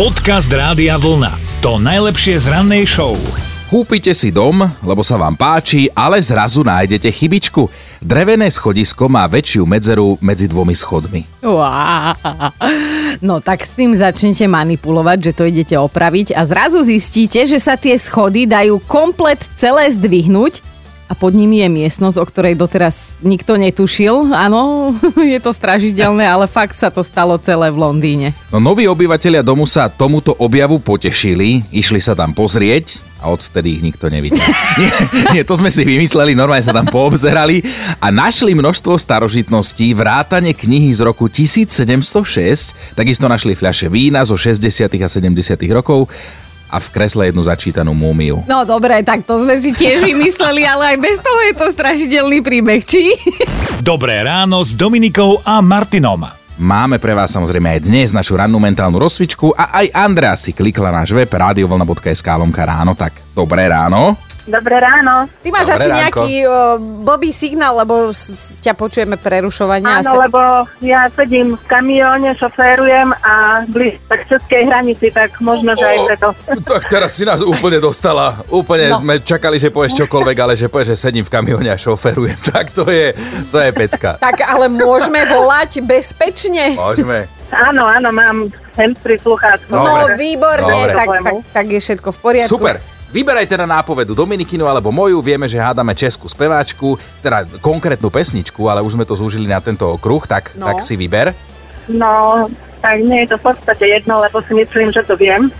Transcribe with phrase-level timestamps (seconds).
[0.00, 1.60] Podcast Rádia Vlna.
[1.60, 3.20] To najlepšie z rannej show.
[3.68, 7.68] Kúpite si dom, lebo sa vám páči, ale zrazu nájdete chybičku.
[8.00, 11.44] Drevené schodisko má väčšiu medzeru medzi dvomi schodmi.
[11.44, 12.16] Uá.
[13.20, 17.76] No tak s tým začnete manipulovať, že to idete opraviť a zrazu zistíte, že sa
[17.76, 20.69] tie schody dajú komplet celé zdvihnúť
[21.10, 24.30] a pod nimi je miestnosť, o ktorej doteraz nikto netušil.
[24.30, 24.94] Áno,
[25.34, 28.28] je to stražidelné, ale fakt sa to stalo celé v Londýne.
[28.54, 33.82] No noví obyvateľia domu sa tomuto objavu potešili, išli sa tam pozrieť a odvtedy ich
[33.84, 34.38] nikto nevidel.
[34.80, 34.90] nie,
[35.34, 37.60] nie, to sme si vymysleli, normálne sa tam poobzerali
[37.98, 44.88] a našli množstvo starožitností, vrátane knihy z roku 1706, takisto našli fľaše vína zo 60.
[45.02, 45.58] a 70.
[45.74, 46.06] rokov
[46.70, 48.46] a v kresle jednu začítanú múmiu.
[48.46, 52.38] No dobre, tak to sme si tiež vymysleli, ale aj bez toho je to strašidelný
[52.40, 53.18] príbeh, či?
[53.82, 56.30] Dobré ráno s Dominikou a Martinom.
[56.60, 60.92] Máme pre vás samozrejme aj dnes našu rannú mentálnu rozcvičku a aj Andrea si klikla
[60.92, 64.12] náš web radiovlna.sk lomka ráno, tak dobré ráno.
[64.42, 65.28] Dobré ráno.
[65.36, 66.00] Ty máš Dobré asi ránko.
[66.00, 66.52] nejaký o,
[67.02, 70.00] blbý signál, lebo s- ťa počujeme prerušovania.
[70.00, 70.40] Áno, lebo
[70.80, 73.32] ja sedím v kamióne, šoférujem a
[73.64, 76.28] blíž k českej hranici, tak možno, že aj preto.
[76.58, 78.40] Tak teraz si nás úplne dostala.
[78.46, 78.98] Úplne No.
[78.98, 82.38] sme čakali, že povieš čokoľvek, ale že povieš, že sedím v kamióne a šoferujem.
[82.50, 83.14] Tak to je,
[83.46, 84.16] to je pecka.
[84.16, 86.74] Tak ale môžeme volať bezpečne.
[86.74, 87.28] Môžeme.
[87.50, 89.70] Áno, áno, mám handsfree sluchátko.
[89.70, 90.94] No takže- výborne, Dobre.
[90.94, 92.48] tak, tak, tak je všetko v poriadku.
[92.48, 92.76] Super.
[93.10, 95.18] Vyberaj teda nápovedu Dominikinu alebo moju.
[95.18, 99.82] Vieme, že hádame českú speváčku, teda konkrétnu pesničku, ale už sme to zúžili na tento
[99.84, 100.70] okruh, tak, No.
[100.70, 101.34] tak si vyber.
[101.86, 102.46] No,
[102.78, 105.50] tak nie je to v podstate jedno, lebo si myslím, že to viem.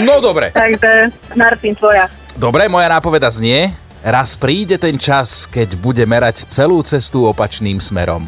[0.00, 0.50] No dobre.
[0.50, 2.08] takže Martin, tvoja.
[2.34, 3.70] Dobre, moja nápoveda znie.
[4.00, 8.26] Raz príde ten čas, keď bude merať celú cestu opačným smerom.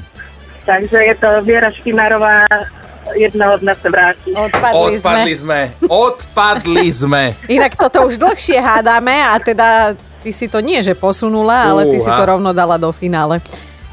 [0.62, 2.46] Takže je to Viera Špinárová,
[3.16, 4.30] jedného dne sa vráti.
[4.36, 5.60] Odpadli, Odpadli sme.
[5.72, 5.88] sme.
[5.88, 7.22] Odpadli sme.
[7.56, 11.96] Inak toto už dlhšie hádame a teda ty si to nie, že posunula, ale ty
[11.96, 13.40] si to rovno dala do finále.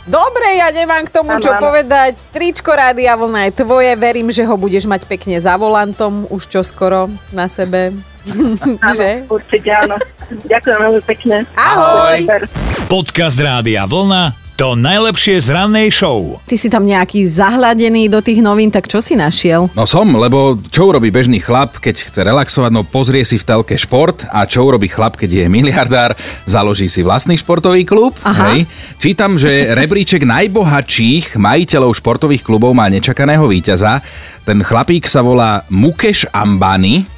[0.04, 2.28] Dobre, ja nemám k tomu čo povedať.
[2.36, 7.08] Tričko Rádia Vlna je tvoje, verím, že ho budeš mať pekne za volantom už čoskoro
[7.32, 7.96] na sebe.
[8.84, 9.28] Áno, že?
[9.28, 10.00] určite áno.
[10.48, 11.44] Ďakujem veľmi pekne.
[11.60, 12.24] Ahoj.
[12.24, 12.42] Super.
[12.88, 14.43] Podcast Rádia Vlna.
[14.54, 16.38] To najlepšie z rannej show.
[16.46, 19.66] Ty si tam nejaký zahľadený do tých novín, tak čo si našiel?
[19.74, 23.74] No som, lebo čo urobí bežný chlap, keď chce relaxovať, no pozrie si v telke
[23.74, 26.14] šport a čo urobí chlap, keď je miliardár,
[26.46, 28.14] založí si vlastný športový klub.
[28.22, 28.54] Aha.
[28.54, 28.70] Hej.
[29.02, 34.06] Čítam, že rebríček najbohatších majiteľov športových klubov má nečakaného víťaza.
[34.46, 37.10] Ten chlapík sa volá Mukeš Ambani.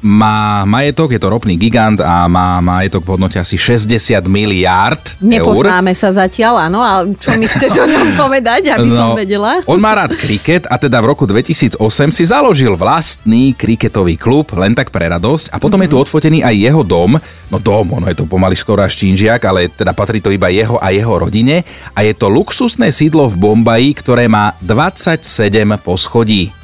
[0.00, 3.88] Má majetok, je to ropný gigant a má majetok v hodnote asi 60
[4.26, 5.24] miliárd eur.
[5.24, 9.60] Nepoznáme sa zatiaľ, áno, a čo mi chceš o ňom povedať, aby som vedela?
[9.64, 11.78] On má rád kriket a teda v roku 2008
[12.10, 15.50] si založil vlastný kriketový klub, len tak pre radosť.
[15.50, 16.02] A potom je tu Mhm.
[16.02, 17.16] odfotený aj jeho dom.
[17.48, 20.80] No dom, ono je to pomaly skoro až čínžiak, ale teda patrí to iba jeho
[20.80, 21.64] a jeho rodine.
[21.92, 26.61] A je to luxusné sídlo v Bombaji, ktoré má 27 poschodí.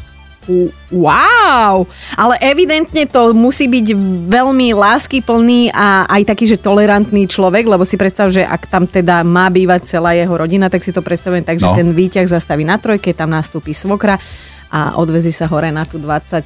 [0.88, 1.84] Wow!
[2.16, 3.92] Ale evidentne to musí byť
[4.26, 9.20] veľmi láskyplný a aj taký, že tolerantný človek, lebo si predstav, že ak tam teda
[9.22, 11.76] má bývať celá jeho rodina, tak si to predstavujem tak, že No.
[11.76, 14.16] ten výťah zastaví na trojke, tam nastúpi svokra
[14.68, 16.44] a odvezí sa hore na tú 27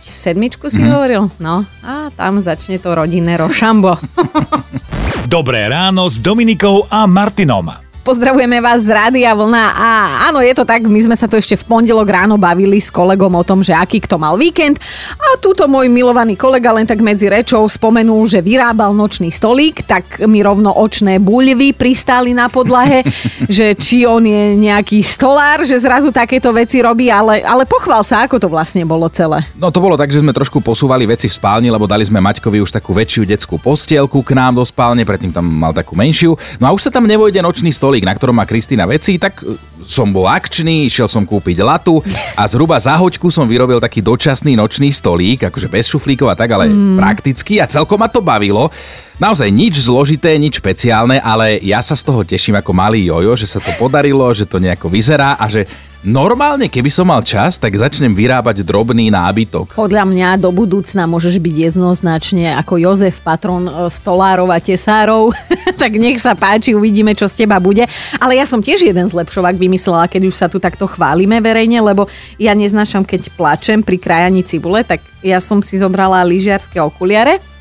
[0.70, 1.30] si hovoril?
[1.42, 3.98] No a tam začne to rodinné rošambo.
[5.26, 7.91] Dobré ráno s Dominikou a Martinom.
[8.02, 9.88] Pozdravujeme vás z Rádia Vlna a
[10.26, 13.30] áno, je to tak, my sme sa tu ešte v pondelok ráno bavili s kolegom
[13.30, 14.82] o tom, že aký kto mal víkend
[15.14, 20.18] a túto môj milovaný kolega len tak medzi rečou spomenul, že vyrábal nočný stolík, tak
[20.26, 23.06] mi rovno očné buľvy pristáli na podlahe,
[23.46, 28.26] že či on je nejaký stolár, že zrazu takéto veci robí, ale, ale pochvál sa,
[28.26, 29.46] ako to vlastne bolo celé.
[29.54, 32.58] No to bolo tak, že sme trošku posúvali veci v spálni, lebo dali sme Maťkovi
[32.66, 36.34] už takú väčšiu detskú postielku k nám do spálne, predtým tam mal takú menšiu.
[36.58, 39.52] No a už sa tam nevojde nočný stolík, na ktorom má Kristýna veci, tak e,
[39.84, 42.00] som bol akčný, išiel som kúpiť latu
[42.32, 46.56] a zhruba za hoďku som vyrobil taký dočasný nočný stolík, akože bez šuflíkov a tak,
[46.56, 46.96] ale mm.
[46.96, 48.72] prakticky a celkom ma to bavilo.
[49.20, 53.46] Naozaj nič zložité, nič špeciálne, ale ja sa z toho teším ako malý jojo, že
[53.46, 55.68] sa to podarilo, že to nejako vyzerá a že
[56.02, 59.78] normálne, keby som mal čas, tak začnem vyrábať drobný nábytok.
[59.78, 65.30] Podľa mňa do budúcna môžeš byť jednoznačne ako Jozef, patron e, stolárov a tesárov.
[65.82, 67.86] tak nech sa páči, uvidíme, čo z teba bude.
[68.18, 72.10] Ale ja som tiež jeden zlepšovák vymyslela, keď už sa tu takto chválime verejne, lebo
[72.38, 77.51] ja neznášam, keď plačem pri krajaní cibule, tak ja som si zobrala lyžiarske okuliare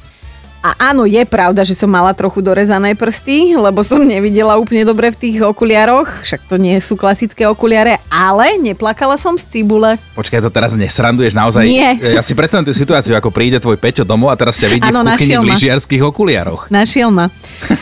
[0.61, 5.09] A áno, je pravda, že som mala trochu dorezané prsty, lebo som nevidela úplne dobre
[5.09, 9.97] v tých okuliároch, však to nie sú klasické okuliare, ale neplakala som z cibule.
[10.13, 11.65] Počkaj, to teraz nesranduješ naozaj.
[11.65, 11.97] Nie.
[11.97, 15.01] Ja si predstavím tú situáciu, ako príde tvoj Peťo domov a teraz ťa vidí Áno,
[15.01, 16.69] v kuchyni v lyžiarských okuliároch.
[16.69, 17.33] Našiel ma.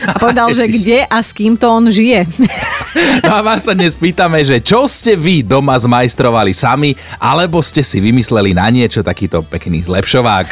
[0.08, 2.24] A povedal, že kde a s kým to on žije.
[3.22, 7.86] No a vás sa dnes pýtame, že čo ste vy doma zmajstrovali sami, alebo ste
[7.86, 10.50] si vymysleli na niečo takýto pekný zlepšovák.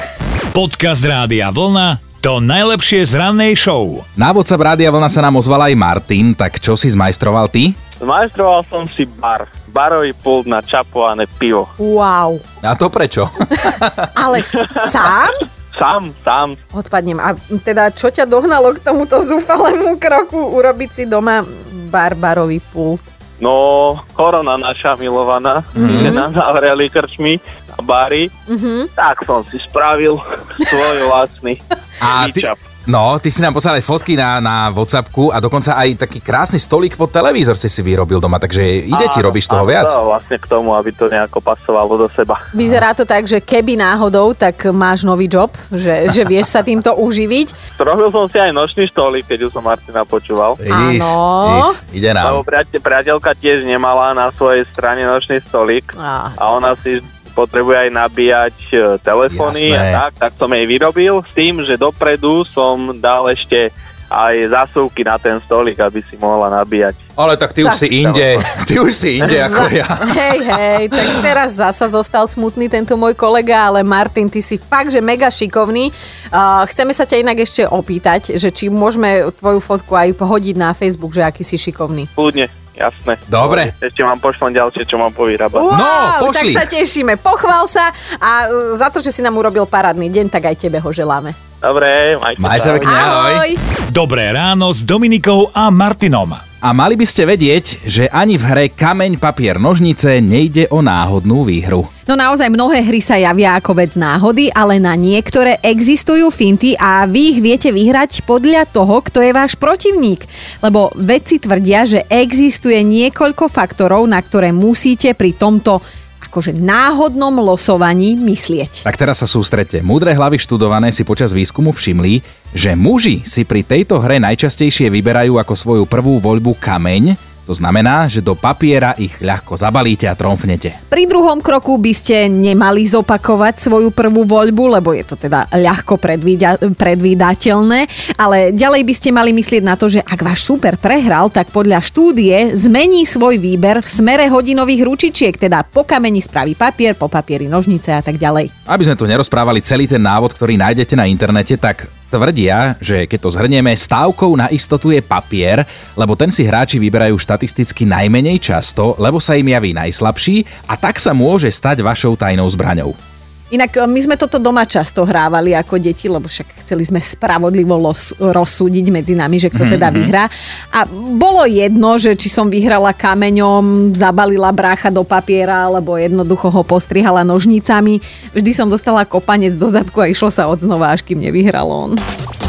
[0.55, 4.05] Podcast Rádia Vlna to najlepšie z rannej show.
[4.13, 7.73] Na WhatsApp Rádia Vlna sa nám ozval aj Martin, tak čo si zmajstroval ty?
[8.05, 9.49] Zmajstroval som si bar.
[9.73, 11.73] Barový pult na čapované pivo.
[11.81, 12.37] Wow.
[12.61, 13.25] A to prečo?
[14.29, 15.33] Ale sám?
[15.73, 16.53] Sám, sám.
[16.77, 17.17] Odpadnem.
[17.17, 17.33] A
[17.65, 21.41] teda čo ťa dohnalo k tomuto zúfalému kroku urobiť si doma
[21.89, 23.01] barbarový pult?
[23.41, 25.97] No, korona naša milovaná, mm-hmm.
[26.05, 27.41] že nám navreli krčmi
[27.79, 28.91] a bary, mm-hmm.
[28.99, 30.19] tak som si spravil
[30.59, 31.57] svoj vlastný
[31.99, 32.47] A ty,
[32.87, 36.63] no, ty si nám poslal aj fotky na, na Whatsappku a dokonca aj taký krásny
[36.63, 39.91] stolík pod televízor si si vyrobil doma, takže ide ti, robíš toho Áno, viac.
[39.91, 42.39] To vlastne k tomu, aby to nejako pasovalo do seba.
[42.55, 46.95] Vyzerá to tak, že keby náhodou, tak máš nový job, že, že vieš sa týmto
[46.95, 47.77] uživiť.
[47.89, 50.55] Robil som si aj nočný stolík, keď už som Martina počúval.
[50.55, 51.45] Vidíš, Áno.
[51.51, 52.47] vidíš, ide Lebo nám.
[52.47, 57.03] priate, priateľka tiež nemala na svojej strane nočný stolík Á, a ona si
[57.39, 59.95] potrebuje aj nabíjať e, telefóny Jasné.
[59.95, 63.71] a tak, tak som jej vyrobil s tým, že dopredu som dal ešte
[64.09, 66.97] aj zásuvky na ten stolík, aby si mohla nabíjať.
[67.13, 67.81] Ale tak ty už Tak.
[67.85, 69.85] si inde, ty už si inde ako ja.
[70.19, 74.89] Hej, hej, tak teraz zasa zostal smutný tento môj kolega, ale Martin, ty si fakt,
[74.89, 75.93] že mega šikovný.
[76.33, 80.73] Uh, chceme sa ťa inak ešte opýtať, že či môžeme tvoju fotku aj pohodiť na
[80.73, 82.09] Facebook, že aký si šikovný.
[82.17, 83.19] Kľudne, jasné.
[83.27, 83.75] Dobre.
[83.77, 85.59] Ešte vám pošlem ďalšie, čo mám povyrábať.
[85.59, 85.91] Wow, No,
[86.25, 86.55] pošli.
[86.55, 87.19] tak sa tešíme.
[87.19, 90.79] Pochvál sa a uh, za to, že si nám urobil parádny deň, tak aj tebe
[90.79, 91.48] ho želáme.
[91.59, 92.95] Dobre, majte Maj sa pekne.
[92.95, 93.51] Ahoj.
[93.91, 96.31] Dobré ráno s Dominikou a Martinom.
[96.59, 101.43] A mali by ste vedieť, že ani v hre kameň, papier, nožnice nejde o náhodnú
[101.43, 101.87] výhru.
[102.07, 107.07] No naozaj mnohé hry sa javia ako vec náhody, ale na niektoré existujú finty a
[107.11, 110.27] vy ich viete vyhrať podľa toho, kto je váš protivník.
[110.63, 115.83] Lebo vedci tvrdia, že existuje niekoľko faktorov, na ktoré musíte pri tomto
[116.29, 118.85] akože náhodnom losovaní myslieť.
[118.85, 119.81] Tak teraz sa sústrete.
[119.81, 122.21] Múdre hlavy študované si počas výskumu všimli,
[122.53, 128.05] že muži si pri tejto hre najčastejšie vyberajú ako svoju prvú voľbu kameň, to znamená,
[128.13, 130.77] že do papiera ich ľahko zabalíte a tromfnete.
[130.93, 135.97] Pri druhom kroku by ste nemali zopakovať svoju prvú voľbu, lebo je to teda ľahko
[135.97, 137.89] predvída- predvídateľné,
[138.21, 141.81] ale ďalej by ste mali myslieť na to, že ak váš super prehral, tak podľa
[141.81, 147.49] štúdie zmení svoj výber v smere hodinových ručičiek, teda po kameni spraví papier, po papieri
[147.49, 148.69] nožnice a tak ďalej.
[148.69, 153.19] Aby sme tu nerozprávali celý ten návod, ktorý nájdete na internete, tak tvrdia, že keď
[153.21, 155.63] to zhrnieme, stávkou na istotu je papier,
[155.95, 160.97] lebo ten si hráči vyberajú štatisticky najmenej často, lebo sa im javí najslabší a tak
[160.97, 163.08] sa môže stať vašou tajnou zbraňou.
[163.49, 167.81] Inak e, my sme toto doma často hrávali ako deti, lebo však chceli sme spravodlivo
[167.81, 170.29] los, rozsúdiť medzi nami, že kto teda vyhrá.
[170.73, 170.85] A
[171.17, 177.25] bolo jedno, že či som vyhrala kameňom, zabalila brácha do papiera, alebo jednoducho ho postrihala
[177.25, 178.01] nožnicami.
[178.37, 181.97] Vždy som dostala kopanec do zadku a išlo sa od znova, až kým nevyhral on.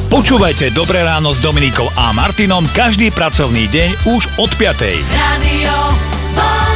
[0.10, 4.82] Počúvajte Dobré ráno s Dominikou a Martinom každý pracovný deň už od 5.
[5.14, 6.69] Radio.